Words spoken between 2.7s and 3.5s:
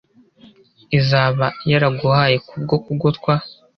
kugotwa